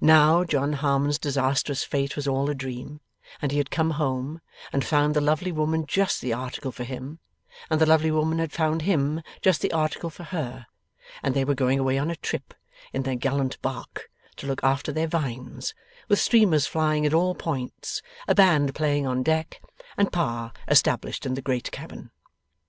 [0.00, 3.00] Now, John Harmon's disastrous fate was all a dream,
[3.40, 4.40] and he had come home
[4.72, 7.20] and found the lovely woman just the article for him,
[7.70, 10.66] and the lovely woman had found him just the article for her,
[11.22, 12.54] and they were going away on a trip,
[12.92, 15.74] in their gallant bark, to look after their vines,
[16.08, 19.62] with streamers flying at all points, a band playing on deck
[19.96, 22.10] and Pa established in the great cabin.